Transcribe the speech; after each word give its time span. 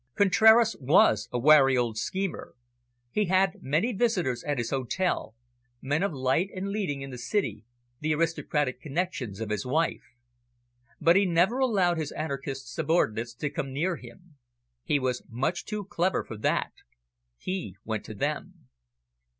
Contraras 0.15 0.75
was 0.79 1.29
a 1.31 1.37
wary 1.37 1.77
old 1.77 1.95
schemer. 1.95 2.55
He 3.11 3.25
had 3.25 3.61
many 3.61 3.93
visitors 3.93 4.43
at 4.43 4.57
his 4.57 4.71
hotel 4.71 5.35
men 5.79 6.01
of 6.01 6.11
light 6.11 6.49
and 6.55 6.69
leading 6.69 7.03
in 7.03 7.11
the 7.11 7.19
city, 7.19 7.65
the 7.99 8.15
aristocratic 8.15 8.81
connections 8.81 9.39
of 9.39 9.51
his 9.51 9.63
wife. 9.63 10.01
But 10.99 11.17
he 11.17 11.27
never 11.27 11.59
allowed 11.59 11.99
his 11.99 12.11
anarchist 12.13 12.73
subordinates 12.73 13.35
to 13.35 13.51
come 13.51 13.71
near 13.71 13.97
him. 13.97 14.37
He 14.83 14.97
was 14.97 15.21
much 15.29 15.65
too 15.65 15.85
clever 15.85 16.23
for 16.23 16.37
that. 16.37 16.71
He 17.37 17.75
went 17.85 18.03
to 18.05 18.15
them. 18.15 18.69